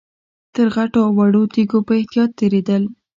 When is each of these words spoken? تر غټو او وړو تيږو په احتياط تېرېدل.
تر 0.53 0.67
غټو 0.75 0.99
او 1.05 1.11
وړو 1.17 1.43
تيږو 1.53 1.79
په 1.87 1.93
احتياط 1.99 2.31
تېرېدل. 2.39 2.83